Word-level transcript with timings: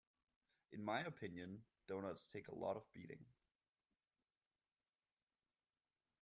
In 0.71 0.83
my 0.83 1.01
opinion, 1.01 1.61
doughnuts 1.87 2.25
take 2.25 2.47
a 2.47 2.55
lot 2.55 2.75
of 2.75 2.91
beating. 2.91 3.23